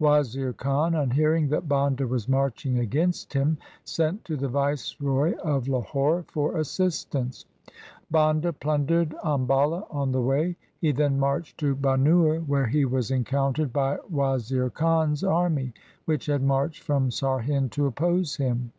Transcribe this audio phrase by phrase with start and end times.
[0.00, 5.68] Wazir Khan on hearing that Banda was marching against him sent to the viceroy of
[5.68, 7.46] Lahore for assist ance.
[8.10, 10.56] Banda plundered Ambala on the way.
[10.80, 14.32] He then marched to Banur where he was encountered 248 THE SIKH RELIGION by
[14.64, 15.72] Wazir Khan's array,
[16.06, 18.72] which had marched from Sarhind to oppose him.